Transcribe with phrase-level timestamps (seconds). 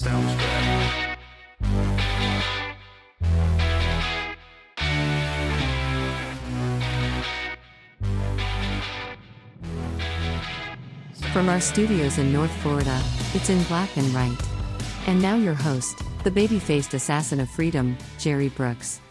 [0.00, 1.18] Sounds good.
[11.34, 12.98] From our studios in North Florida,
[13.34, 14.38] it's in black and white.
[15.06, 19.02] And now your host, the baby faced assassin of freedom, Jerry Brooks.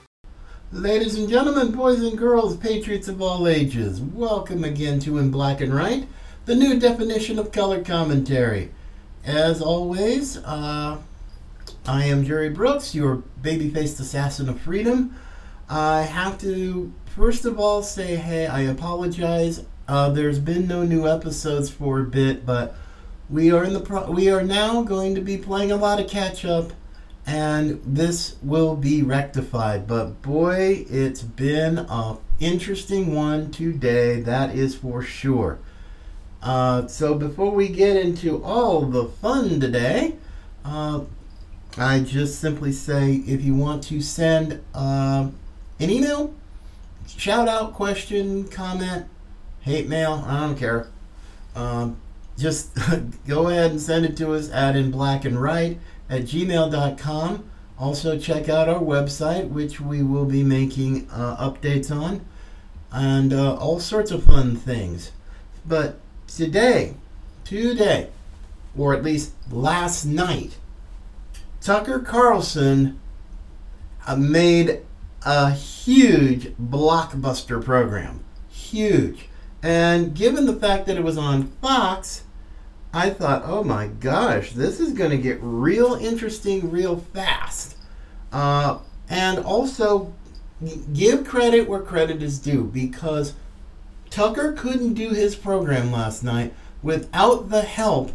[0.72, 5.62] Ladies and gentlemen, boys and girls, patriots of all ages, welcome again to In Black
[5.62, 6.08] and White,
[6.46, 8.72] the new definition of color commentary.
[9.26, 10.98] As always, uh,
[11.86, 15.16] I am Jerry Brooks, your baby faced assassin of freedom.
[15.70, 19.66] I have to, first of all, say, hey, I apologize.
[19.88, 22.76] Uh, there's been no new episodes for a bit, but
[23.30, 26.10] we are in the pro- we are now going to be playing a lot of
[26.10, 26.72] catch up
[27.28, 29.88] and this will be rectified.
[29.88, 34.22] But boy, it's been a interesting one today.
[34.22, 35.60] That is for sure.
[36.42, 40.16] Uh, so before we get into all the fun today,
[40.64, 41.02] uh,
[41.78, 45.30] I just simply say if you want to send uh,
[45.80, 46.34] an email,
[47.08, 49.06] shout out, question, comment,
[49.62, 50.88] hate mail, I don't care.
[51.56, 51.98] Um,
[52.38, 52.78] just
[53.28, 55.78] go ahead and send it to us at in black and right
[56.10, 57.50] at gmail.com.
[57.78, 62.26] Also, check out our website, which we will be making uh, updates on,
[62.92, 65.12] and uh, all sorts of fun things.
[65.66, 66.00] But
[66.36, 66.96] today,
[67.44, 68.10] today,
[68.78, 70.58] or at least last night,
[71.62, 73.00] Tucker Carlson
[74.08, 74.82] uh, made
[75.26, 78.24] a huge blockbuster program.
[78.50, 79.28] Huge.
[79.62, 82.24] And given the fact that it was on Fox,
[82.94, 87.78] I thought, oh my gosh, this is going to get real interesting real fast.
[88.32, 90.14] Uh, and also,
[90.94, 93.34] give credit where credit is due because
[94.10, 98.12] Tucker couldn't do his program last night without the help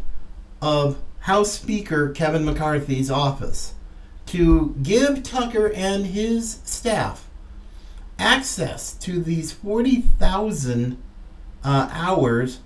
[0.61, 3.73] of House Speaker Kevin McCarthy's office
[4.27, 7.29] to give Tucker and his staff
[8.17, 11.01] access to these 40,000
[11.63, 12.59] uh, hours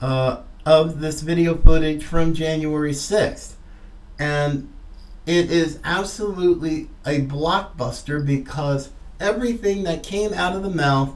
[0.00, 3.54] uh, of this video footage from January 6th.
[4.18, 4.72] And
[5.26, 8.90] it is absolutely a blockbuster because
[9.20, 11.14] everything that came out of the mouth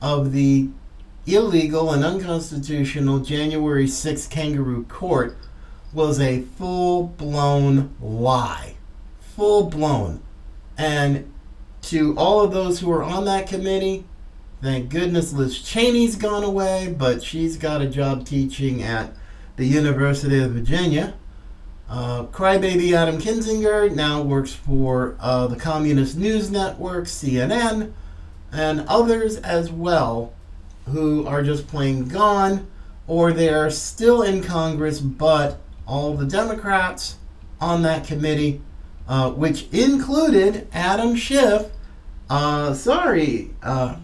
[0.00, 0.68] of the
[1.26, 5.36] illegal and unconstitutional January 6th kangaroo court
[5.92, 8.74] was a full blown lie.
[9.20, 10.22] Full blown.
[10.76, 11.32] And
[11.82, 14.04] to all of those who are on that committee,
[14.60, 19.12] thank goodness Liz Cheney's gone away, but she's got a job teaching at
[19.56, 21.14] the University of Virginia.
[21.88, 27.92] Uh, crybaby Adam Kinzinger now works for uh, the Communist News Network, CNN,
[28.50, 30.32] and others as well
[30.86, 32.66] who are just plain gone
[33.06, 37.18] or they are still in Congress, but all the Democrats
[37.60, 38.60] on that committee,
[39.08, 41.66] uh, which included Adam Schiff.
[42.30, 43.96] Uh, sorry, uh,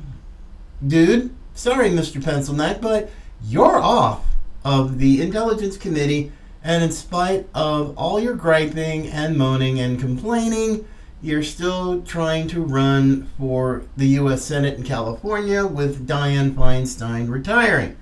[0.86, 1.34] dude.
[1.54, 2.22] Sorry, Mr.
[2.22, 3.10] Pencil Neck, but
[3.42, 4.24] you're off
[4.64, 6.30] of the Intelligence Committee,
[6.62, 10.86] and in spite of all your griping and moaning and complaining,
[11.20, 14.44] you're still trying to run for the U.S.
[14.44, 17.96] Senate in California with Dianne Feinstein retiring.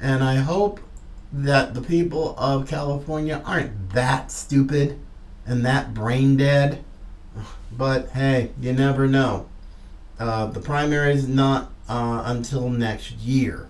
[0.00, 0.80] And I hope
[1.32, 4.98] that the people of California aren't that stupid
[5.46, 6.82] and that brain dead.
[7.70, 9.48] But hey, you never know.
[10.18, 13.68] Uh, the primary is not uh, until next year.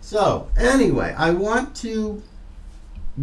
[0.00, 2.22] So, anyway, I want to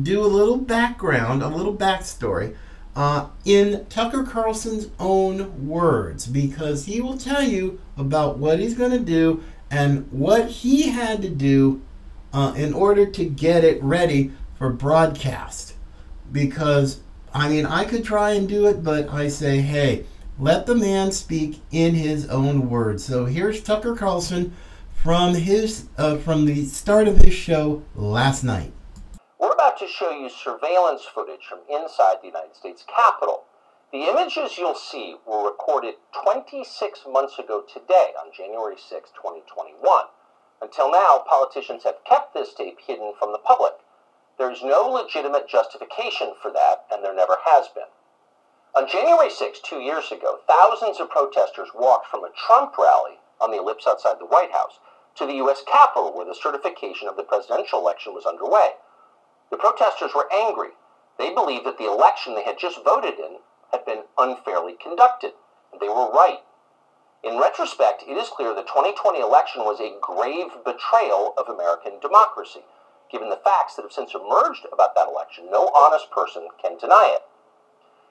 [0.02, 2.56] do a little background, a little backstory
[2.96, 8.92] uh, in Tucker Carlson's own words because he will tell you about what he's going
[8.92, 11.82] to do and what he had to do
[12.34, 15.76] uh, in order to get it ready for broadcast.
[16.32, 17.02] Because,
[17.34, 20.06] I mean, I could try and do it, but I say, hey,
[20.40, 23.06] let the man speak in his own words.
[23.06, 24.54] So here's Tucker Carlson
[24.94, 28.72] from his uh, from the start of his show last night.
[29.72, 33.46] About to show you surveillance footage from inside the United States Capitol.
[33.94, 39.80] The images you'll see were recorded 26 months ago today, on January 6, 2021.
[40.62, 43.76] Until now, politicians have kept this tape hidden from the public.
[44.38, 47.88] There's no legitimate justification for that, and there never has been.
[48.76, 53.52] On January 6, two years ago, thousands of protesters walked from a Trump rally on
[53.52, 54.80] the ellipse outside the White House
[55.16, 55.64] to the U.S.
[55.66, 58.72] Capitol, where the certification of the presidential election was underway.
[59.52, 60.72] The protesters were angry.
[61.18, 63.38] They believed that the election they had just voted in
[63.72, 65.34] had been unfairly conducted,
[65.80, 66.42] they were right.
[67.24, 72.62] In retrospect, it is clear the 2020 election was a grave betrayal of American democracy.
[73.12, 77.14] Given the facts that have since emerged about that election, no honest person can deny
[77.14, 77.22] it.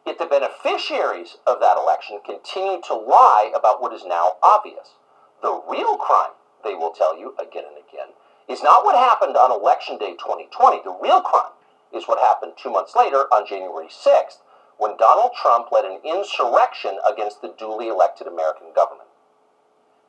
[0.07, 4.95] Yet the beneficiaries of that election continue to lie about what is now obvious.
[5.43, 6.33] The real crime,
[6.63, 8.15] they will tell you again and again,
[8.51, 10.83] is not what happened on Election Day 2020.
[10.83, 11.55] The real crime
[11.95, 14.43] is what happened two months later on January 6th
[14.77, 19.07] when Donald Trump led an insurrection against the duly elected American government.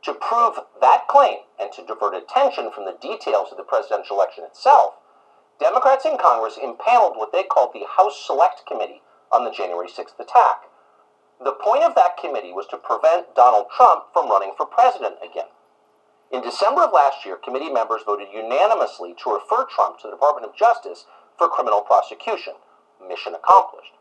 [0.10, 4.44] To prove that claim and to divert attention from the details of the presidential election
[4.44, 4.98] itself,
[5.60, 10.18] Democrats in Congress impaneled what they called the House Select Committee on the January 6th
[10.18, 10.66] attack.
[11.38, 15.54] The point of that committee was to prevent Donald Trump from running for president again.
[16.32, 20.48] In December of last year, committee members voted unanimously to refer Trump to the Department
[20.48, 21.06] of Justice
[21.38, 22.54] for criminal prosecution.
[23.06, 23.92] Mission accomplished.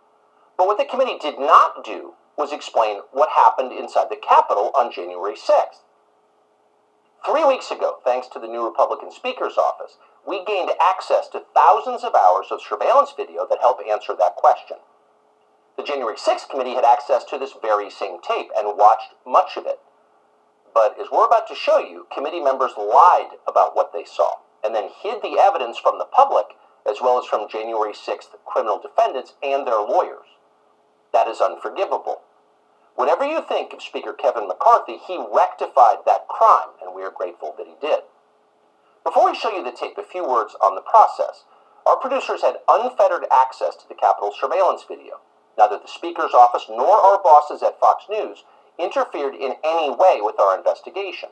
[0.56, 4.92] But what the committee did not do was explain what happened inside the Capitol on
[4.92, 5.82] January 6th.
[7.26, 12.04] Three weeks ago, thanks to the new Republican Speaker's office, we gained access to thousands
[12.04, 14.76] of hours of surveillance video that help answer that question.
[15.76, 19.66] The January 6th committee had access to this very same tape and watched much of
[19.66, 19.80] it.
[20.74, 24.74] But as we're about to show you, committee members lied about what they saw and
[24.74, 26.46] then hid the evidence from the public
[26.88, 30.26] as well as from January 6th criminal defendants and their lawyers.
[31.12, 32.22] That is unforgivable.
[32.94, 37.54] Whatever you think of Speaker Kevin McCarthy, he rectified that crime, and we are grateful
[37.56, 38.00] that he did.
[39.04, 41.44] Before we show you the tape, a few words on the process.
[41.86, 45.20] Our producers had unfettered access to the Capitol surveillance video.
[45.56, 48.44] Neither the Speaker's office nor our bosses at Fox News
[48.80, 51.28] interfered in any way with our investigation.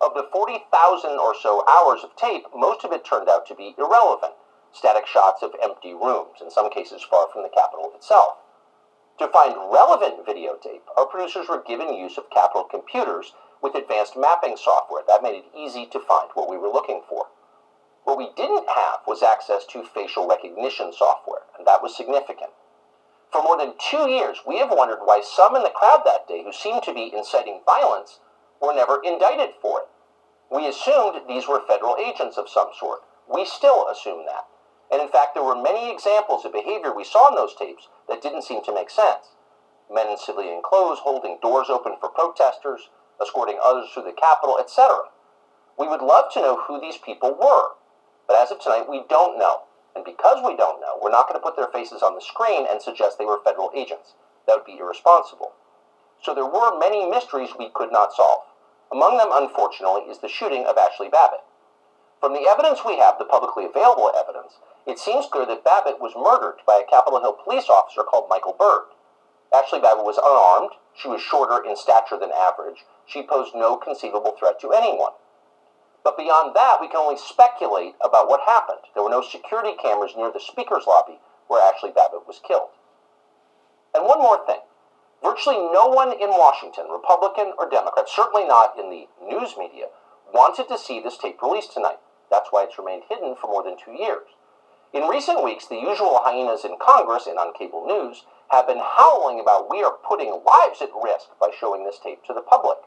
[0.00, 3.74] Of the 40,000 or so hours of tape, most of it turned out to be
[3.76, 4.32] irrelevant
[4.72, 8.38] static shots of empty rooms, in some cases far from the Capitol itself.
[9.18, 14.56] To find relevant videotape, our producers were given use of Capitol computers with advanced mapping
[14.56, 15.02] software.
[15.06, 17.26] That made it easy to find what we were looking for.
[18.04, 22.50] What we didn't have was access to facial recognition software, and that was significant.
[23.32, 26.42] For more than two years, we have wondered why some in the crowd that day
[26.42, 28.18] who seemed to be inciting violence
[28.60, 29.86] were never indicted for it.
[30.50, 33.00] We assumed these were federal agents of some sort.
[33.28, 34.46] We still assume that.
[34.90, 38.20] And in fact, there were many examples of behavior we saw in those tapes that
[38.20, 39.36] didn't seem to make sense.
[39.88, 42.90] Men in civilian clothes holding doors open for protesters,
[43.22, 45.06] escorting others through the Capitol, etc.
[45.78, 47.78] We would love to know who these people were,
[48.26, 49.62] but as of tonight, we don't know.
[50.00, 52.64] And because we don't know, we're not going to put their faces on the screen
[52.64, 54.14] and suggest they were federal agents.
[54.46, 55.52] That would be irresponsible.
[56.24, 58.48] So there were many mysteries we could not solve.
[58.90, 61.44] Among them, unfortunately, is the shooting of Ashli Babbitt.
[62.18, 64.56] From the evidence we have, the publicly available evidence,
[64.86, 68.56] it seems clear that Babbitt was murdered by a Capitol Hill police officer called Michael
[68.58, 68.88] Byrd.
[69.52, 74.32] Ashli Babbitt was unarmed, she was shorter in stature than average, she posed no conceivable
[74.32, 75.12] threat to anyone.
[76.02, 78.88] But beyond that, we can only speculate about what happened.
[78.94, 81.18] There were no security cameras near the speaker's lobby
[81.48, 82.70] where Ashli Babbitt was killed.
[83.94, 84.60] And one more thing.
[85.22, 89.86] Virtually no one in Washington, Republican or Democrat, certainly not in the news media,
[90.32, 91.98] wanted to see this tape released tonight.
[92.30, 94.28] That's why it's remained hidden for more than two years.
[94.92, 99.38] In recent weeks, the usual hyenas in Congress and on cable news have been howling
[99.38, 102.78] about we are putting lives at risk by showing this tape to the public.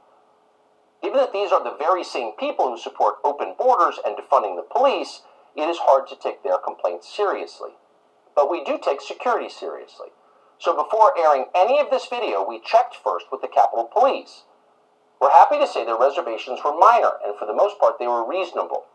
[1.04, 4.64] Given that these are the very same people who support open borders and defunding the
[4.64, 5.24] police,
[5.54, 7.72] it is hard to take their complaints seriously.
[8.34, 10.08] But we do take security seriously.
[10.60, 14.44] So before airing any of this video, we checked first with the Capitol Police.
[15.20, 18.28] We're happy to say their reservations were minor, and for the most part, they were
[18.28, 18.86] reasonable.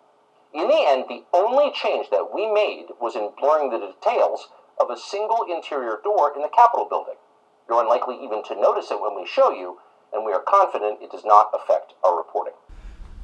[0.55, 4.49] In the end, the only change that we made was in blurring the details
[4.81, 7.21] of a single interior door in the Capitol building.
[7.69, 9.79] You're unlikely even to notice it when we show you,
[10.13, 12.55] and we are confident it does not affect our reporting.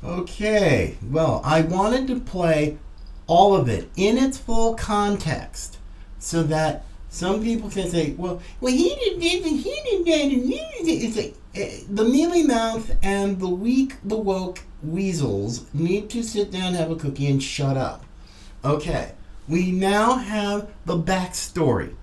[0.03, 2.79] Okay, well, I wanted to play
[3.27, 5.79] all of it in its full context
[6.19, 10.23] so that some people can say, well, well, he did this and he did that
[10.23, 11.07] and he did that.
[11.07, 16.51] It's like, uh, the mealy mouth and the weak, the woke weasels need to sit
[16.51, 18.05] down, have a cookie, and shut up.
[18.65, 19.13] Okay,
[19.49, 21.95] we now have the backstory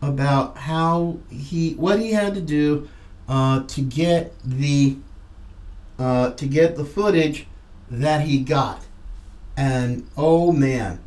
[0.00, 2.88] about how he, what he had to do
[3.28, 4.96] uh, to get the,
[5.98, 7.46] uh, to get the footage
[7.90, 8.84] that he got,
[9.56, 11.00] and oh man,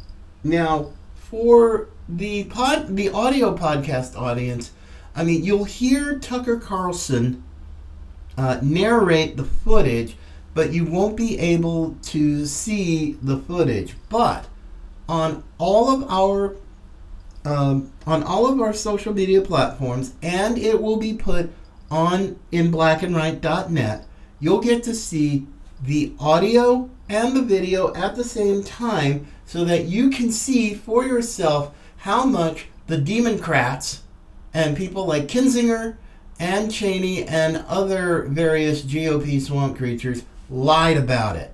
[0.43, 4.71] now for the pod, the audio podcast audience,
[5.15, 7.43] I mean, you'll hear Tucker Carlson
[8.37, 10.15] uh, narrate the footage
[10.53, 13.95] but you won't be able to see the footage.
[14.09, 14.47] But
[15.07, 16.55] on all of our
[17.45, 21.49] um, on all of our social media platforms, and it will be put
[21.91, 24.05] on in blackandright.net,
[24.39, 25.47] you'll get to see
[25.81, 31.05] the audio and the video at the same time so that you can see for
[31.05, 34.03] yourself how much the Democrats
[34.53, 35.97] and people like Kinzinger
[36.39, 41.53] and Cheney and other various GOP swamp creatures lied about it.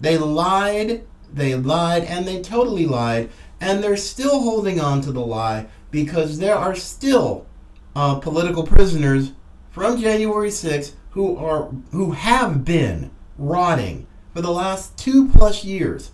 [0.00, 5.24] They lied, they lied, and they totally lied, and they're still holding on to the
[5.24, 7.46] lie because there are still
[7.94, 9.32] uh, political prisoners
[9.72, 16.12] from January 6th who are who have been rotting for the last two plus years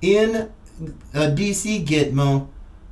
[0.00, 0.50] in
[1.12, 2.48] a DC Gitmo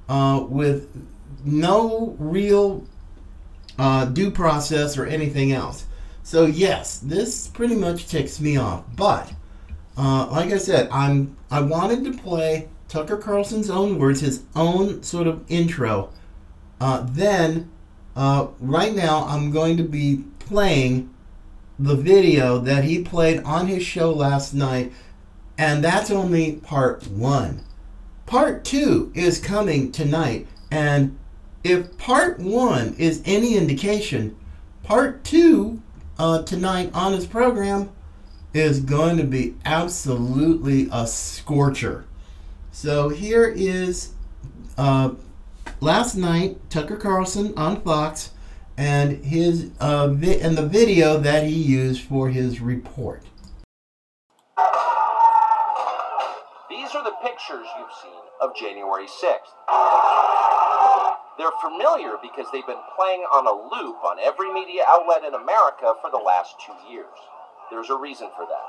[0.09, 1.07] uh, with
[1.45, 2.85] no real
[3.79, 5.87] uh, due process or anything else.
[6.23, 8.85] So yes, this pretty much ticks me off.
[8.95, 9.33] But
[9.97, 15.03] uh, like I said, I'm I wanted to play Tucker Carlson's own words, his own
[15.03, 16.11] sort of intro.
[16.81, 17.71] Uh, then,
[18.17, 21.11] uh, right now, I'm going to be playing
[21.79, 24.93] the video that he played on his show last night,
[25.57, 27.65] and that's only part one.
[28.27, 31.19] Part two is coming tonight, and
[31.65, 34.37] if part one is any indication,
[34.83, 35.83] part two
[36.19, 37.91] uh, tonight on his program
[38.53, 42.05] is going to be absolutely a scorcher.
[42.73, 44.13] So here is
[44.77, 45.13] uh,
[45.81, 48.31] last night Tucker Carlson on Fox
[48.77, 53.23] and his uh, vi- and the video that he used for his report.
[56.69, 59.53] These are the pictures you've seen of January 6th.
[61.39, 65.95] They're familiar because they've been playing on a loop on every media outlet in America
[66.01, 67.07] for the last two years.
[67.71, 68.65] There's a reason for that.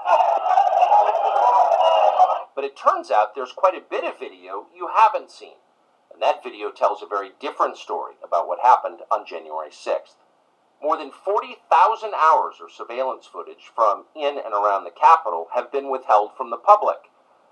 [2.56, 5.56] But it turns out there's quite a bit of video you haven't seen.
[6.22, 10.22] That video tells a very different story about what happened on January 6th.
[10.80, 15.90] More than 40,000 hours of surveillance footage from in and around the Capitol have been
[15.90, 17.10] withheld from the public.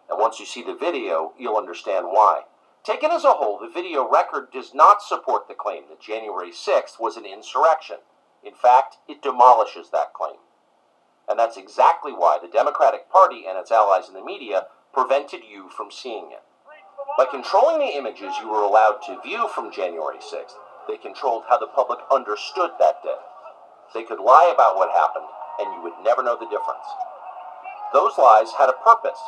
[0.07, 2.43] And once you see the video, you'll understand why.
[2.83, 6.99] Taken as a whole, the video record does not support the claim that January 6th
[6.99, 7.97] was an insurrection.
[8.43, 10.37] In fact, it demolishes that claim.
[11.27, 15.69] And that's exactly why the Democratic Party and its allies in the media prevented you
[15.69, 16.43] from seeing it.
[17.19, 20.55] By controlling the images you were allowed to view from January 6th,
[20.87, 23.19] they controlled how the public understood that day.
[23.93, 25.27] They could lie about what happened,
[25.59, 26.87] and you would never know the difference.
[27.91, 29.19] Those lies had a purpose.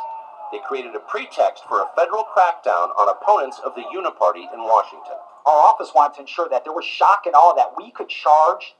[0.53, 5.19] They created a pretext for a federal crackdown on opponents of the Uniparty in Washington.
[5.45, 8.73] Our office wanted to ensure that there was shock and awe that we could charge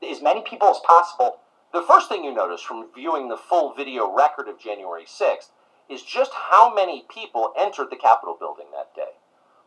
[0.00, 1.36] as many people as possible.
[1.74, 5.52] The first thing you notice from viewing the full video record of January 6th
[5.88, 9.18] is just how many people entered the Capitol building that day.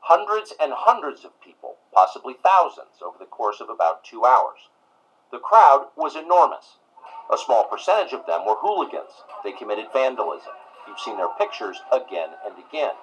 [0.02, 4.70] Hundreds and hundreds of people, possibly thousands, over the course of about two hours.
[5.32, 6.78] The crowd was enormous.
[7.32, 9.12] A small percentage of them were hooligans.
[9.44, 10.54] They committed vandalism.
[10.88, 12.96] You've seen their pictures again and again.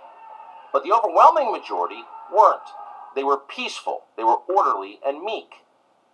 [0.73, 2.71] But the overwhelming majority weren't.
[3.14, 5.62] They were peaceful, they were orderly and meek.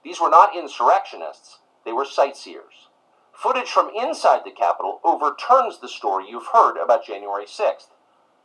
[0.02, 2.89] These were not insurrectionists, they were sightseers.
[3.40, 7.86] Footage from inside the Capitol overturns the story you've heard about January 6th.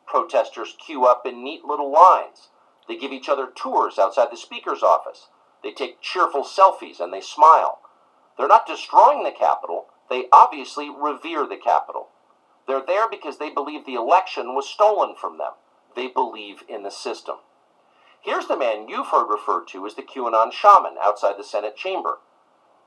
[0.07, 2.47] Protesters queue up in neat little lines.
[2.87, 5.27] They give each other tours outside the Speaker's office.
[5.61, 7.79] They take cheerful selfies and they smile.
[8.37, 12.07] They're not destroying the Capitol, they obviously revere the Capitol.
[12.65, 15.55] They're there because they believe the election was stolen from them.
[15.93, 17.35] They believe in the system.
[18.21, 22.19] Here's the man you've heard referred to as the QAnon shaman outside the Senate chamber.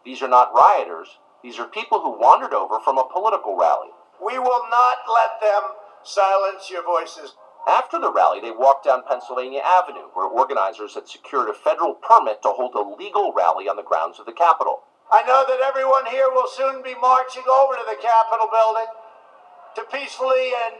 [0.06, 3.90] These are not rioters, these are people who wandered over from a political rally.
[4.24, 5.62] We will not let them
[6.02, 7.34] silence your voices.
[7.66, 12.42] After the rally, they walked down Pennsylvania Avenue, where organizers had secured a federal permit
[12.42, 14.82] to hold a legal rally on the grounds of the Capitol.
[15.12, 18.90] I know that everyone here will soon be marching over to the Capitol building
[19.76, 20.74] to peacefully and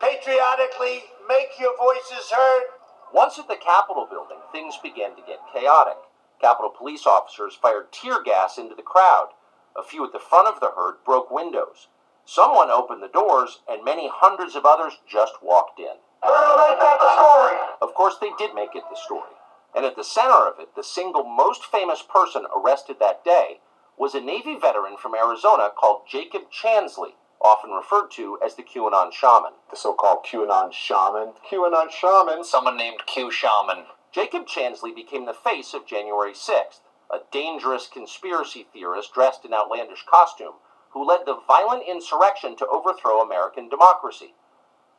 [0.00, 2.64] patriotically make your voices heard.
[3.12, 5.96] Once at the Capitol building, things began to get chaotic.
[6.40, 9.28] Capitol police officers fired tear gas into the crowd.
[9.78, 11.88] A few at the front of the herd broke windows.
[12.24, 15.98] Someone opened the doors, and many hundreds of others just walked in.
[16.24, 17.56] We're gonna make that the story.
[17.82, 19.36] Of course, they did make it the story.
[19.74, 23.60] And at the center of it, the single most famous person arrested that day
[23.98, 29.12] was a Navy veteran from Arizona called Jacob Chansley, often referred to as the QAnon
[29.12, 29.52] shaman.
[29.70, 31.34] the so-called QAnon shaman.
[31.50, 32.44] QAnon shaman.
[32.44, 33.84] Someone named Q Shaman.
[34.10, 36.80] Jacob Chansley became the face of January 6th,
[37.10, 40.54] a dangerous conspiracy theorist dressed in outlandish costume
[40.90, 44.34] who led the violent insurrection to overthrow American democracy.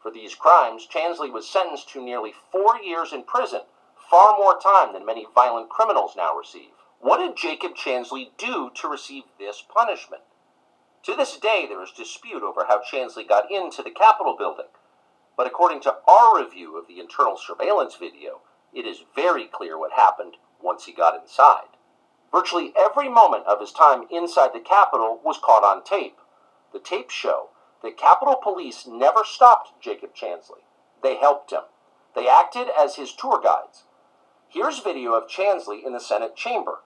[0.02, 3.62] For these crimes, Chansley was sentenced to nearly four years in prison,
[4.10, 6.72] far more time than many violent criminals now receive.
[7.00, 10.24] What did Jacob Chansley do to receive this punishment?
[11.04, 14.66] To this day, there is dispute over how Chansley got into the Capitol building.
[15.36, 18.42] But according to our review of the internal surveillance video,
[18.74, 21.77] it is very clear what happened once he got inside.
[22.32, 26.18] Virtually every moment of his time inside the Capitol was caught on tape.
[26.74, 27.50] The tapes show
[27.82, 30.64] that Capitol Police never stopped Jacob Chansley.
[31.02, 31.64] They helped him.
[32.16, 33.84] They acted as his tour guides.
[34.50, 36.80] Here's video of Chansley in the Senate chamber.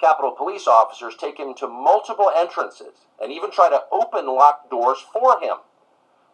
[0.00, 4.98] Capitol Police officers take him to multiple entrances and even try to open locked doors
[5.12, 5.56] for him.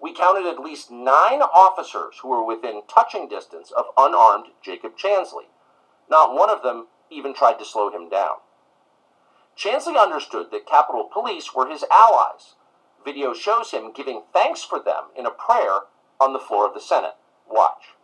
[0.01, 5.47] We counted at least nine officers who were within touching distance of unarmed Jacob Chansley.
[6.11, 8.37] Not one of them even tried to slow him down.
[9.57, 12.55] Chansley understood that Capitol Police were his allies.
[13.05, 15.81] Video shows him giving thanks for them in a prayer
[16.21, 17.15] on the floor of the Senate.
[17.49, 17.95] Watch.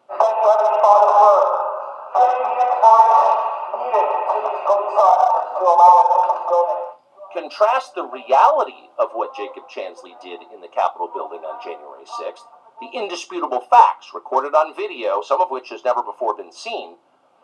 [7.33, 12.47] Contrast the reality of what Jacob Chansley did in the Capitol building on January 6th,
[12.81, 16.97] the indisputable facts recorded on video, some of which has never before been seen,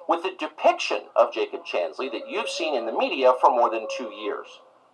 [0.08, 3.86] with the depiction of Jacob Chansley that you've seen in the media for more than
[3.96, 4.46] two years.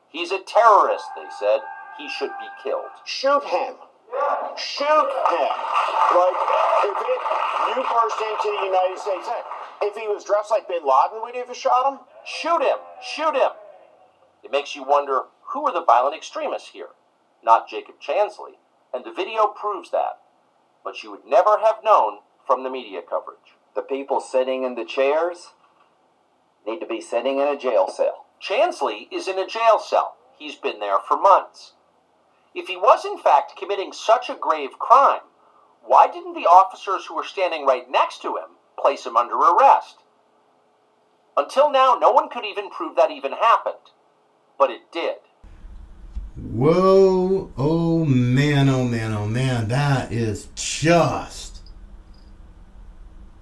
[0.08, 1.60] He's a terrorist, they said.
[1.98, 2.90] He should be killed.
[3.04, 3.74] Shoot him.
[4.56, 5.52] Shoot him.
[6.12, 6.38] Like,
[6.84, 7.20] if it,
[7.68, 9.28] you burst into the United States,
[9.82, 12.00] if he was dressed like Bin Laden, would you have shot him?
[12.24, 12.78] Shoot him!
[13.02, 13.50] Shoot him!
[14.44, 16.90] It makes you wonder who are the violent extremists here?
[17.42, 18.56] Not Jacob Chansley,
[18.92, 20.18] and the video proves that.
[20.84, 23.56] But you would never have known from the media coverage.
[23.74, 25.50] The people sitting in the chairs
[26.66, 28.26] need to be sitting in a jail cell.
[28.40, 30.16] Chansley is in a jail cell.
[30.38, 31.72] He's been there for months.
[32.54, 35.22] If he was in fact committing such a grave crime,
[35.84, 39.98] why didn't the officers who were standing right next to him place him under arrest?
[41.36, 43.74] Until now, no one could even prove that even happened.
[44.58, 45.16] But it did.
[46.36, 51.41] Whoa, oh man, oh man, oh man, that is just.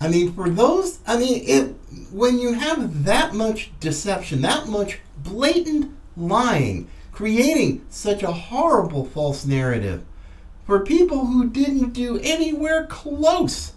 [0.01, 1.75] I mean, for those, I mean, it
[2.11, 9.45] when you have that much deception, that much blatant lying, creating such a horrible false
[9.45, 10.05] narrative
[10.65, 13.73] for people who didn't do anywhere close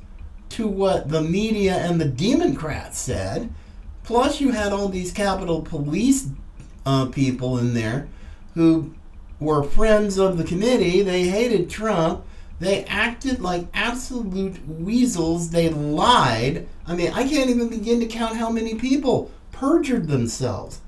[0.49, 3.51] to what the media and the Democrats said.
[4.03, 6.29] Plus, you had all these Capitol Police
[6.85, 8.07] uh, people in there
[8.53, 8.93] who
[9.39, 11.01] were friends of the committee.
[11.01, 12.23] They hated Trump.
[12.63, 15.49] They acted like absolute weasels.
[15.49, 16.65] They lied.
[16.87, 20.79] I mean, I can't even begin to count how many people perjured themselves.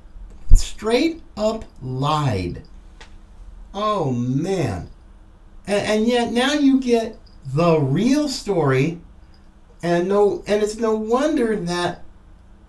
[0.54, 2.62] Straight up lied.
[3.74, 4.90] Oh, man.
[5.68, 9.02] And, and yet now you get the real story.
[9.84, 12.06] And no, and it's no wonder that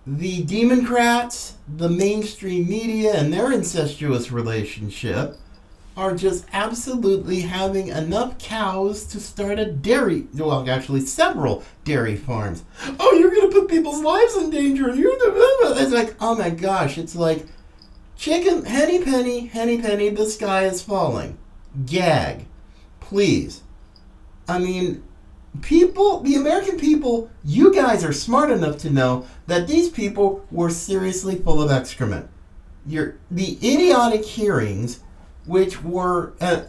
[0.04, 5.38] the Democrats, the mainstream media, and their incestuous relationship
[5.96, 12.64] are just absolutely having enough cows to start a dairy, well, actually several dairy farms.
[13.00, 14.94] Oh, you're going to put people's lives in danger.
[14.94, 15.12] You're.
[15.14, 17.46] it's like, oh my gosh, it's like
[18.16, 21.38] chicken, henny penny, henny penny, the sky is falling.
[21.87, 22.46] Gag.
[23.00, 23.62] Please.
[24.48, 25.02] I mean,
[25.62, 30.70] people, the American people, you guys are smart enough to know that these people were
[30.70, 32.28] seriously full of excrement.
[32.87, 35.00] Your, the idiotic hearings,
[35.46, 36.62] which were uh,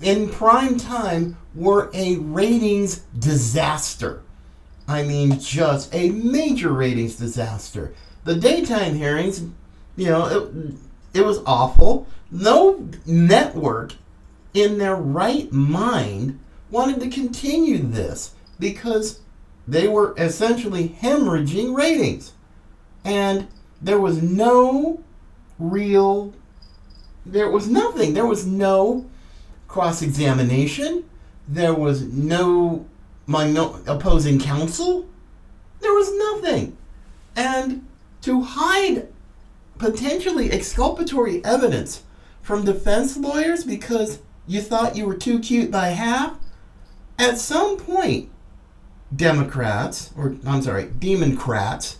[0.00, 4.22] in prime time, were a ratings disaster.
[4.86, 7.94] I mean, just a major ratings disaster.
[8.24, 9.42] The daytime hearings,
[9.96, 12.06] you know, it, it was awful.
[12.30, 13.94] No network
[14.54, 16.38] in their right mind
[16.70, 19.20] wanted to continue this because
[19.66, 22.32] they were essentially hemorrhaging ratings.
[23.04, 23.48] And
[23.80, 25.02] there was no
[25.58, 26.34] real,
[27.24, 28.14] there was nothing.
[28.14, 29.06] There was no
[29.68, 31.04] cross examination.
[31.48, 32.86] There was no
[33.26, 35.08] minor, opposing counsel.
[35.80, 36.76] There was nothing.
[37.36, 37.86] And
[38.22, 39.08] to hide
[39.78, 42.02] potentially exculpatory evidence
[42.42, 46.36] from defense lawyers because you thought you were too cute by half,
[47.18, 48.30] at some point,
[49.14, 51.98] Democrats, or I'm sorry, Democrats,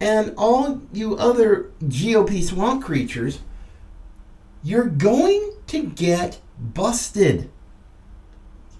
[0.00, 3.40] and all you other GOP swamp creatures,
[4.62, 7.50] you're going to get busted.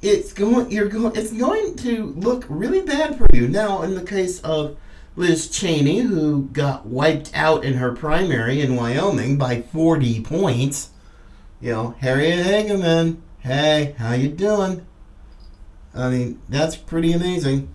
[0.01, 3.49] It's going you're going it's going to look really bad for you.
[3.49, 4.77] Now in the case of
[5.17, 10.91] Liz Cheney, who got wiped out in her primary in Wyoming by 40 points,
[11.61, 14.87] you know, Harriet Hageman, hey, how you doing?
[15.93, 17.69] I mean, that's pretty amazing.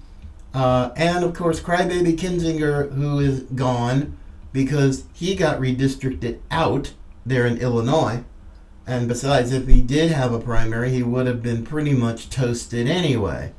[0.53, 4.17] Uh, and of course, Crybaby Kinzinger, who is gone
[4.53, 6.93] because he got redistricted out
[7.25, 8.23] there in Illinois.
[8.85, 12.87] And besides, if he did have a primary, he would have been pretty much toasted
[12.87, 13.53] anyway.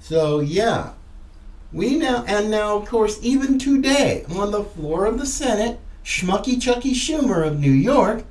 [0.00, 0.92] So, yeah.
[1.72, 6.60] We now, and now, of course, even today, on the floor of the Senate, Schmucky
[6.60, 8.24] Chucky Schumer of New York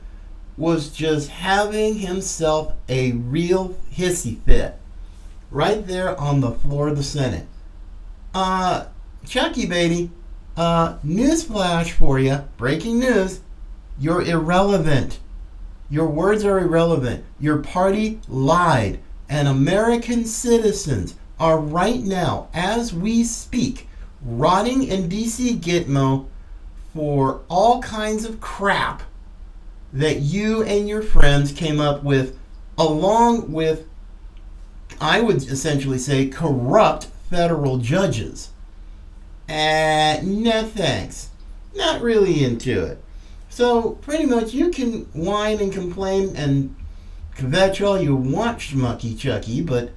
[0.57, 4.77] was just having himself a real hissy fit
[5.49, 7.47] right there on the floor of the Senate.
[8.33, 8.85] Uh,
[9.25, 10.11] Chucky, baby,
[10.55, 13.39] uh, newsflash for you, breaking news,
[14.01, 15.19] you're irrelevant.
[15.87, 17.23] Your words are irrelevant.
[17.39, 18.99] Your party lied.
[19.29, 23.87] And American citizens are right now, as we speak,
[24.23, 26.25] rotting in DC Gitmo
[26.95, 29.03] for all kinds of crap
[29.93, 32.39] that you and your friends came up with,
[32.79, 33.87] along with,
[34.99, 38.49] I would essentially say, corrupt federal judges.
[39.47, 41.29] And no thanks.
[41.75, 43.03] Not really into it.
[43.51, 46.73] So pretty much you can whine and complain and
[47.35, 49.91] kvetch all you want, Schmucky Chucky, but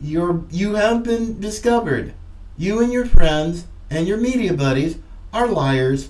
[0.00, 2.14] you're you have been discovered.
[2.58, 4.98] You and your friends and your media buddies
[5.32, 6.08] are liars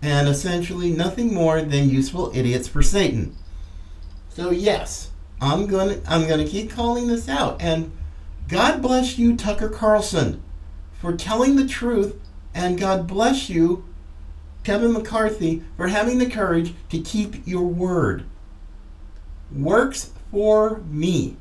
[0.00, 3.36] and essentially nothing more than useful idiots for Satan.
[4.30, 7.60] So yes, I'm gonna I'm gonna keep calling this out.
[7.60, 7.92] And
[8.48, 10.42] God bless you, Tucker Carlson,
[10.94, 12.18] for telling the truth,
[12.54, 13.84] and God bless you,
[14.64, 18.24] Kevin McCarthy, for having the courage to keep your word.
[19.54, 21.36] Works for me.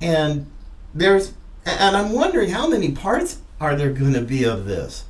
[0.00, 0.50] And
[0.94, 5.04] there's and I'm wondering how many parts are there going to be of this?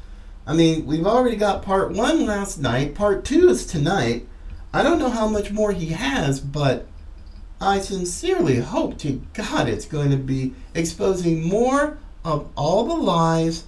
[0.46, 2.94] I mean, we've already got part one last night.
[2.94, 4.26] Part two is tonight.
[4.72, 6.86] I don't know how much more he has, but
[7.60, 13.64] I sincerely hope to God it's going to be exposing more of all the lies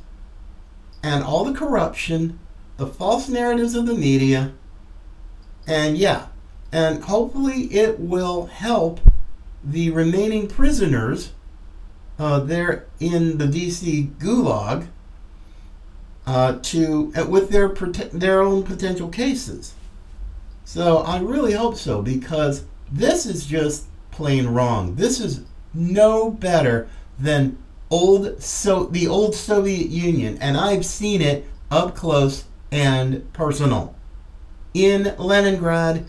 [1.02, 2.38] and all the corruption,
[2.80, 4.52] the false narratives of the media.
[5.66, 6.28] And yeah,
[6.72, 9.00] and hopefully it will help
[9.62, 11.32] the remaining prisoners
[12.18, 14.86] uh, there in the DC gulag
[16.26, 19.74] uh, to uh, with their their own potential cases.
[20.64, 24.94] So I really hope so because this is just plain wrong.
[24.94, 25.42] This is
[25.74, 26.88] no better
[27.18, 27.58] than
[27.90, 33.94] old so the old Soviet Union, and I've seen it up close and personal
[34.74, 36.06] in Leningrad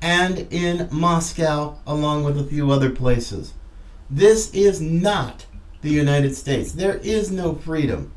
[0.00, 3.54] and in Moscow, along with a few other places.
[4.10, 5.46] This is not
[5.80, 6.72] the United States.
[6.72, 8.12] There is no freedom.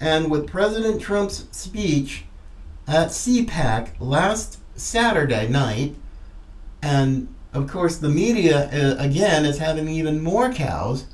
[0.00, 2.24] And with President Trump's speech
[2.86, 5.94] at CPAC last Saturday night,
[6.82, 11.06] and of course the media uh, again is having even more cows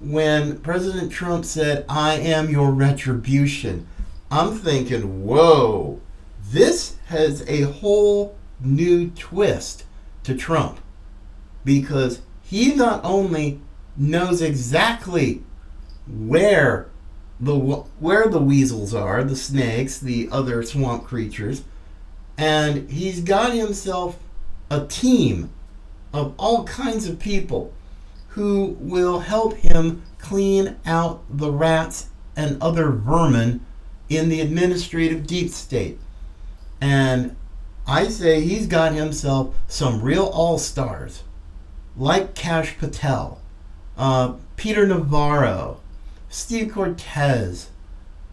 [0.00, 3.86] when President Trump said, I am your retribution.
[4.32, 6.00] I'm thinking, whoa,
[6.42, 9.84] this has a whole new twist
[10.24, 10.80] to Trump.
[11.66, 13.60] Because he not only
[13.94, 15.42] knows exactly
[16.08, 16.88] where
[17.38, 21.62] the where the weasels are, the snakes, the other swamp creatures,
[22.38, 24.18] and he's got himself
[24.70, 25.50] a team
[26.14, 27.70] of all kinds of people
[28.28, 33.60] who will help him clean out the rats and other vermin
[34.16, 35.98] in the administrative deep state.
[36.80, 37.36] And
[37.86, 41.22] I say he's got himself some real all stars,
[41.96, 43.40] like Kash Patel,
[43.96, 45.80] uh, Peter Navarro,
[46.28, 47.68] Steve Cortes,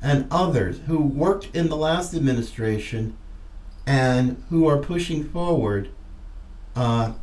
[0.01, 3.17] and others who worked in the last administration
[3.85, 5.89] and who are pushing forward
[6.75, 7.13] uh,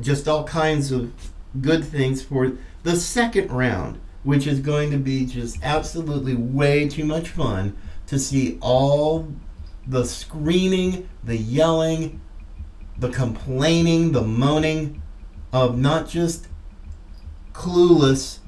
[0.00, 1.12] just all kinds of
[1.60, 7.04] good things for the second round, which is going to be just absolutely way too
[7.04, 9.28] much fun to see all
[9.86, 12.20] the screaming, the yelling,
[12.98, 15.02] the complaining, the moaning
[15.52, 16.48] of not just
[17.52, 18.38] clueless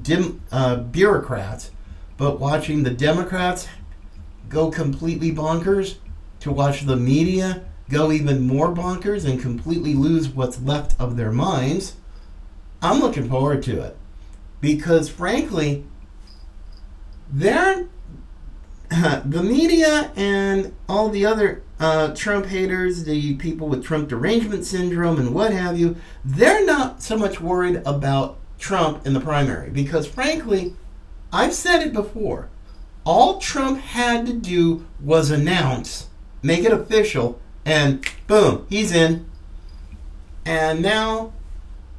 [0.00, 1.70] dim, uh, bureaucrats,
[2.16, 3.68] but watching the Democrats
[4.48, 5.96] go completely bonkers,
[6.40, 11.30] to watch the media go even more bonkers and completely lose what's left of their
[11.30, 11.94] minds,
[12.80, 13.96] I'm looking forward to it.
[14.60, 15.84] Because frankly,
[17.30, 17.86] they're
[19.24, 25.18] the media and all the other uh, Trump haters, the people with Trump derangement syndrome
[25.18, 30.06] and what have you, they're not so much worried about Trump in the primary because,
[30.06, 30.74] frankly,
[31.32, 32.50] I've said it before.
[33.04, 36.08] All Trump had to do was announce,
[36.42, 39.24] make it official, and boom, he's in.
[40.44, 41.32] And now,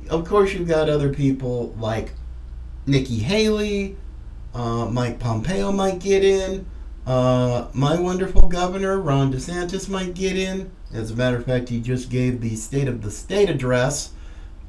[0.10, 2.12] of course, you've got other people like
[2.86, 3.98] Nikki Haley,
[4.54, 6.66] uh, Mike Pompeo might get in,
[7.06, 10.72] uh, my wonderful governor, Ron DeSantis, might get in.
[10.94, 14.14] As a matter of fact, he just gave the State of the State address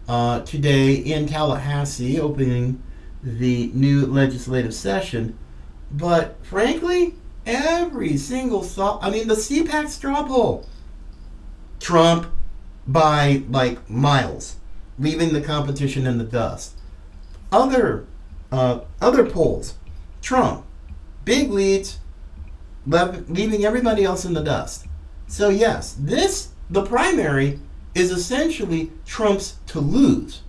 [0.08, 2.82] uh, today in Tallahassee, opening
[3.22, 5.38] the new legislative session.
[5.90, 7.14] But frankly,
[7.46, 10.66] every single thought, I mean, the CPAC straw poll,
[11.78, 12.26] Trump
[12.86, 14.56] by like miles,
[14.98, 16.74] leaving the competition in the dust.
[17.52, 18.06] Other,
[18.50, 19.74] uh, other polls,
[20.20, 20.64] Trump,
[21.24, 22.00] big leads,
[22.86, 24.86] leaving everybody else in the dust.
[25.26, 27.60] So yes, this the primary
[27.94, 30.42] is essentially Trump's to lose,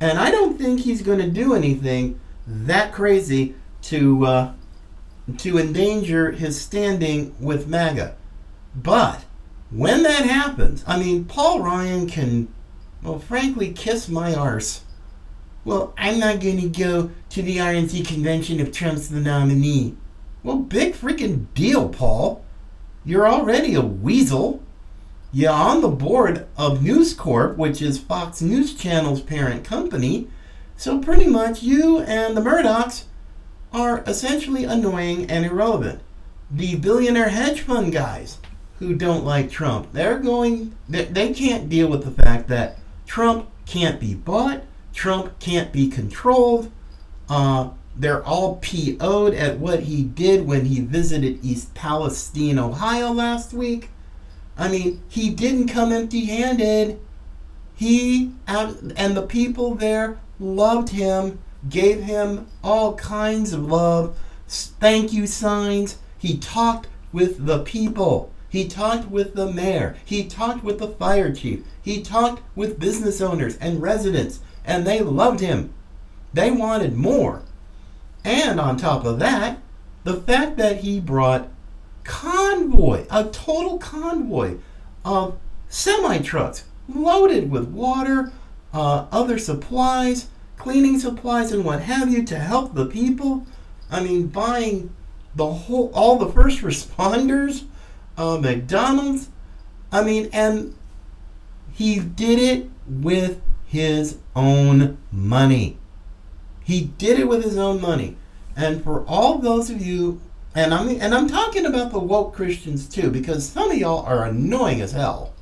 [0.00, 4.52] and I don't think he's going to do anything that crazy to uh,
[5.38, 8.16] to endanger his standing with MAGA.
[8.74, 9.24] But
[9.70, 12.52] when that happens, I mean, Paul Ryan can,
[13.02, 14.82] well, frankly, kiss my arse.
[15.64, 19.96] Well, I'm not going to go to the RNC convention if Trump's the nominee.
[20.42, 22.44] Well, big freaking deal, Paul.
[23.04, 24.62] You're already a weasel.
[25.32, 30.28] You're on the board of News Corp, which is Fox News Channel's parent company.
[30.76, 33.04] So pretty much you and the Murdochs
[33.72, 36.00] are essentially annoying and irrelevant.
[36.50, 38.38] The billionaire hedge fund guys
[38.78, 44.00] who don't like Trump, they're going, they, can't deal with the fact that Trump can't
[44.00, 44.62] be bought,
[44.94, 46.72] Trump can't be controlled.
[47.28, 53.52] Uh, they're all PO'd at what he did when he visited East Palestine, Ohio last
[53.52, 53.90] week.
[54.56, 57.00] I mean, he didn't come empty handed.
[57.74, 65.26] He and the people there loved him, gave him all kinds of love, thank you
[65.26, 65.98] signs.
[66.18, 68.32] He talked with the people.
[68.48, 69.96] He talked with the mayor.
[70.04, 71.64] He talked with the fire chief.
[71.80, 75.72] He talked with business owners and residents, and they loved him.
[76.34, 77.42] They wanted more.
[78.24, 79.58] And on top of that,
[80.04, 81.48] the fact that he brought
[82.04, 84.56] convoy, a total convoy
[85.04, 88.32] of semi trucks loaded with water,
[88.72, 93.46] uh, other supplies, cleaning supplies, and what have you to help the people.
[93.90, 94.94] I mean, buying
[95.34, 97.64] the whole, all the first responders,
[98.16, 99.28] uh, McDonald's.
[99.92, 100.76] I mean, and
[101.72, 105.78] he did it with his own money.
[106.70, 108.16] He did it with his own money.
[108.54, 110.20] And for all those of you,
[110.54, 114.06] and I mean, and I'm talking about the woke Christians too, because some of y'all
[114.06, 115.34] are annoying as hell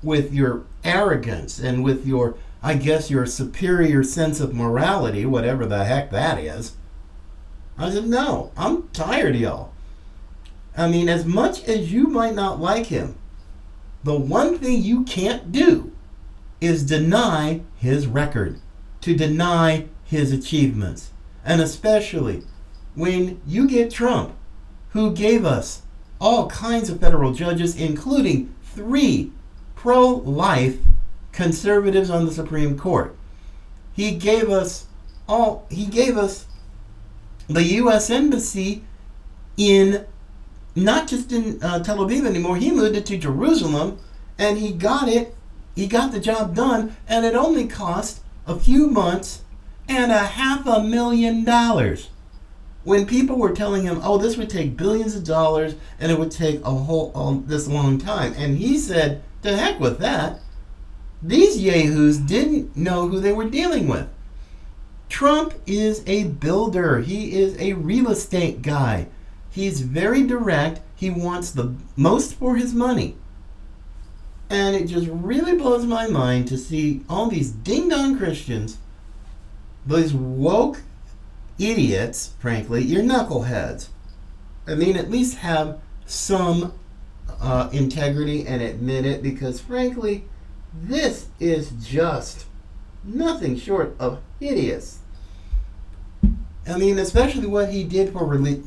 [0.00, 5.84] with your arrogance and with your, I guess, your superior sense of morality, whatever the
[5.84, 6.76] heck that is.
[7.76, 9.72] I said, no, I'm tired of y'all.
[10.76, 13.16] I mean, as much as you might not like him,
[14.04, 15.90] the one thing you can't do
[16.60, 18.60] is deny his record,
[19.00, 21.10] to deny his achievements.
[21.44, 22.42] And especially
[22.96, 24.34] when you get Trump,
[24.90, 25.82] who gave us
[26.20, 29.30] all kinds of federal judges, including three
[29.76, 30.78] pro life
[31.30, 33.16] conservatives on the Supreme Court.
[33.92, 34.86] He gave us
[35.28, 36.46] all, he gave us
[37.48, 38.10] the U.S.
[38.10, 38.84] Embassy
[39.56, 40.04] in,
[40.74, 43.98] not just in uh, Tel Aviv anymore, he moved it to Jerusalem
[44.38, 45.36] and he got it,
[45.76, 49.42] he got the job done, and it only cost a few months
[49.90, 52.10] and a half a million dollars.
[52.84, 56.30] When people were telling him, "Oh, this would take billions of dollars and it would
[56.30, 60.40] take a whole um, this long time," and he said, "To heck with that."
[61.22, 64.06] These yahoos didn't know who they were dealing with.
[65.08, 67.00] Trump is a builder.
[67.00, 69.08] He is a real estate guy.
[69.50, 70.80] He's very direct.
[70.94, 73.16] He wants the most for his money.
[74.48, 78.78] And it just really blows my mind to see all these ding dong Christians
[79.90, 80.82] those woke
[81.58, 83.88] idiots, frankly, you're knuckleheads.
[84.66, 86.72] I mean, at least have some
[87.40, 90.24] uh, integrity and admit it because, frankly,
[90.72, 92.46] this is just
[93.02, 95.00] nothing short of hideous.
[96.68, 98.26] I mean, especially what he did for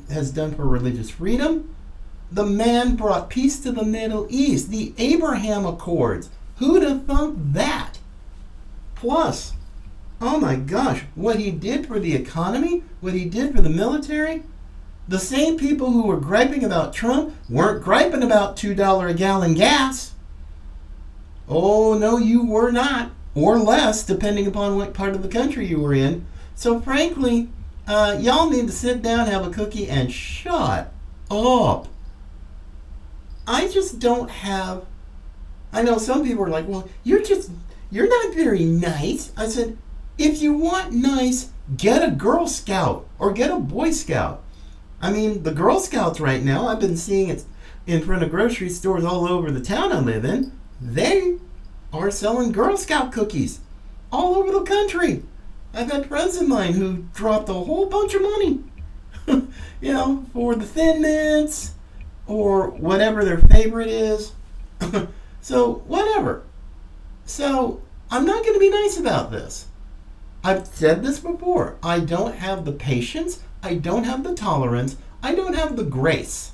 [0.10, 1.74] has done for religious freedom.
[2.32, 4.72] The man brought peace to the Middle East.
[4.72, 6.30] The Abraham Accords.
[6.58, 8.00] Who'd have thunk that?
[8.96, 9.54] Plus,
[10.22, 14.44] oh my gosh, what he did for the economy, what he did for the military.
[15.08, 20.14] The same people who were griping about Trump weren't griping about $2 a gallon gas.
[21.50, 23.12] Oh, no, you were not.
[23.36, 26.26] Or less, depending upon what part of the country you were in.
[26.56, 27.50] So, frankly,
[27.88, 30.94] uh, y'all need to sit down, have a cookie, and shut
[31.30, 31.88] up.
[33.46, 34.86] I just don't have.
[35.74, 37.52] I know some people are like, well, you're just,
[37.92, 39.34] you're not very nice.
[39.36, 39.78] I said,
[40.18, 44.44] if you want nice, get a Girl Scout or get a Boy Scout.
[45.02, 47.44] I mean, the Girl Scouts right now, I've been seeing it
[47.86, 50.58] in front of grocery stores all over the town I live in.
[50.82, 51.38] They
[51.92, 53.60] are selling Girl Scout cookies
[54.12, 55.24] all over the country.
[55.74, 58.64] I've had friends of mine who dropped a whole bunch of money
[59.28, 61.74] you know, for the Thin Mints
[62.28, 64.34] or whatever their favorite is.
[65.42, 66.44] so, whatever.
[67.26, 69.68] So, I'm not going to be nice about this.
[70.44, 71.78] I've said this before.
[71.82, 76.52] I don't have the patience, I don't have the tolerance, I don't have the grace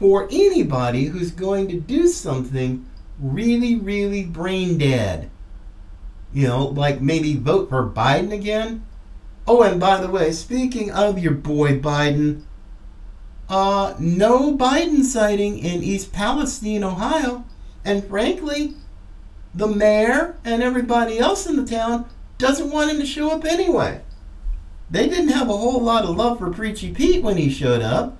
[0.00, 2.86] for anybody who's going to do something
[3.20, 5.30] really, really brain dead.
[6.32, 8.86] You know, like maybe vote for Biden again.
[9.46, 12.44] Oh, and by the way, speaking of your boy Biden,
[13.48, 17.44] uh, no Biden sighting in East Palestine, Ohio.
[17.84, 18.74] And frankly,
[19.54, 22.06] the mayor and everybody else in the town
[22.40, 24.00] doesn't want him to show up anyway.
[24.90, 28.16] They didn't have a whole lot of love for Preachy Pete when he showed up,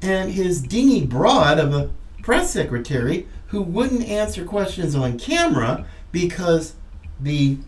[0.00, 1.90] and his dingy broad of a
[2.22, 6.74] press secretary who wouldn't answer questions on camera because
[7.18, 7.58] the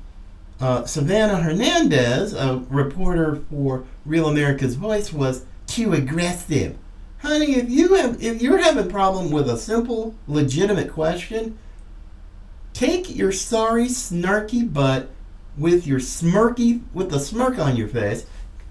[0.61, 6.77] uh, Savannah Hernandez, a reporter for Real America's Voice, was too aggressive.
[7.19, 11.59] Honey, if you have if you're having a problem with a simple, legitimate question,
[12.73, 15.11] take your sorry, snarky butt
[15.57, 18.27] with your smirky with the smirk on your face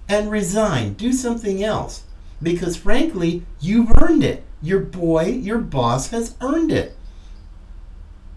[0.07, 0.93] and resign.
[0.93, 2.03] Do something else.
[2.41, 4.43] Because frankly, you've earned it.
[4.61, 6.95] Your boy, your boss has earned it.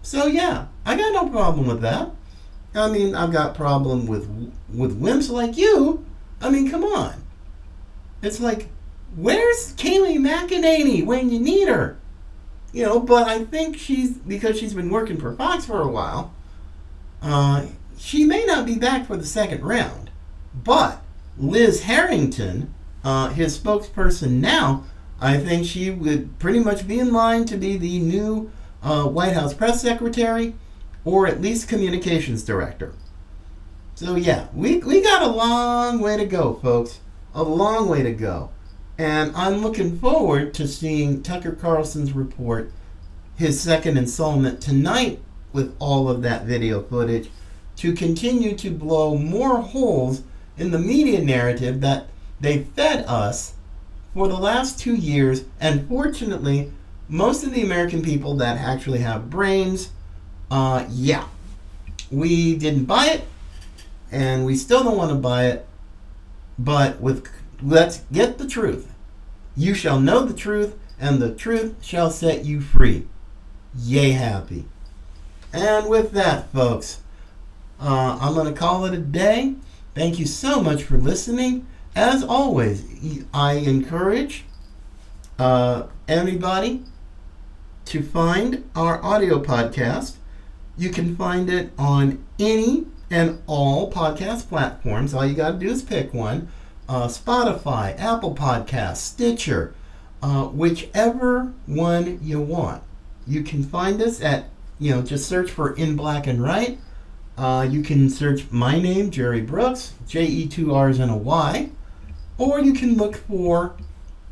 [0.01, 2.11] So yeah, I got no problem with that.
[2.73, 4.29] I mean, I've got problem with
[4.73, 6.05] with wimps like you.
[6.41, 7.23] I mean, come on.
[8.21, 8.67] It's like,
[9.15, 11.97] where's Kayleigh McEnany when you need her?
[12.71, 16.33] You know, but I think she's because she's been working for Fox for a while.
[17.21, 17.65] Uh,
[17.99, 20.09] she may not be back for the second round,
[20.53, 21.01] but
[21.37, 24.85] Liz Harrington, uh, his spokesperson now,
[25.19, 29.33] I think she would pretty much be in line to be the new uh, White
[29.33, 30.55] House press secretary
[31.03, 32.93] or at least communications director.
[33.95, 37.01] So, yeah, we, we got a long way to go, folks.
[37.33, 38.49] A long way to go.
[38.97, 42.71] And I'm looking forward to seeing Tucker Carlson's report,
[43.35, 45.19] his second installment tonight,
[45.51, 47.29] with all of that video footage,
[47.79, 50.23] to continue to blow more holes
[50.57, 52.07] in the media narrative that
[52.41, 53.53] they fed us
[54.13, 55.45] for the last two years.
[55.61, 56.73] And fortunately,
[57.07, 59.91] most of the American people that actually have brains,
[60.51, 61.25] uh, yeah,
[62.11, 63.23] we didn't buy it,
[64.11, 65.65] and we still don't want to buy it.
[66.57, 67.29] But with
[67.61, 68.93] let's get the truth.
[69.55, 73.07] You shall know the truth, and the truth shall set you free.
[73.73, 74.65] Yay, happy.
[75.53, 76.99] And with that, folks,
[77.79, 79.55] uh, I'm going to call it a day.
[79.95, 81.67] Thank you so much for listening.
[81.95, 82.85] As always,
[83.33, 84.45] I encourage
[85.37, 86.83] uh, everybody
[87.85, 90.15] to find our audio podcast.
[90.77, 95.13] You can find it on any and all podcast platforms.
[95.13, 96.49] All you got to do is pick one
[96.89, 99.75] uh, Spotify, Apple Podcasts, Stitcher,
[100.23, 102.81] uh, whichever one you want.
[103.27, 104.45] You can find us at,
[104.79, 106.79] you know, just search for In Black and Right.
[107.39, 111.69] Uh, you can search my name, Jerry Brooks, J E 2 R's and a Y,
[112.37, 113.77] or you can look for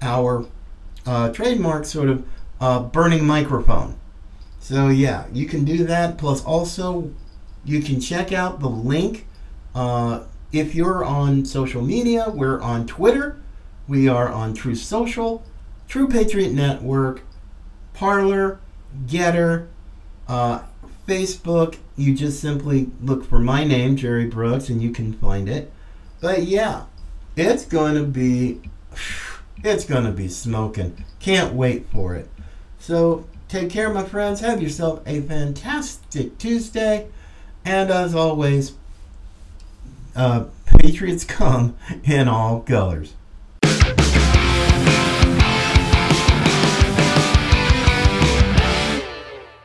[0.02, 0.46] our
[1.06, 2.28] uh, trademark sort of
[2.60, 3.96] uh, burning microphone.
[4.60, 6.18] So, yeah, you can do that.
[6.18, 7.10] Plus, also,
[7.64, 9.26] you can check out the link
[9.74, 13.40] uh, if you're on social media, we're on Twitter,
[13.88, 15.46] we are on True Social,
[15.88, 17.22] True Patriot Network,
[17.94, 18.60] Parler,
[19.06, 19.68] Gettr,
[20.28, 20.64] uh,
[21.08, 21.78] Facebook.
[21.98, 25.74] You just simply look for my name, Jerry Brooks, and you can find it.
[26.22, 26.86] But yeah,
[27.36, 28.62] it's going to be,
[29.64, 31.04] it's going to be smoking.
[31.20, 32.30] Can't wait for it.
[32.80, 34.42] So take care, my friends.
[34.42, 37.08] Have yourself a fantastic Tuesday.
[37.66, 38.76] And as always,
[40.16, 43.14] uh, Patriots come in all colors.